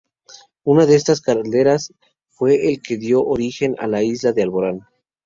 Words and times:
Una 0.63 0.87
de 0.87 0.95
estas 0.95 1.21
calderas; 1.21 1.93
fue 2.27 2.71
el 2.71 2.81
que 2.81 2.97
dio 2.97 3.23
origen 3.23 3.75
a 3.77 3.85
la 3.85 4.01
isla 4.01 4.31
de 4.33 4.41
Alborán. 4.41 4.81